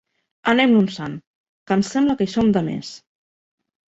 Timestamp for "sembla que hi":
1.89-2.31